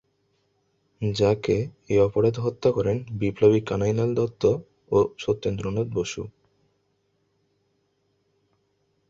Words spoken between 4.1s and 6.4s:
Dutta ও Satyendranath Basu.